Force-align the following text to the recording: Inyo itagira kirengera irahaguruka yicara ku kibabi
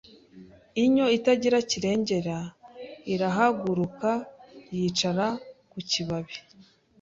Inyo 0.83 1.05
itagira 1.17 1.57
kirengera 1.69 2.37
irahaguruka 3.13 4.11
yicara 4.75 5.27
ku 5.71 5.79
kibabi 5.89 6.35